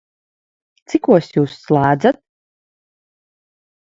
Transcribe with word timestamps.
Cikos 0.93 1.29
Jūs 1.35 1.57
slēdzat? 1.65 2.19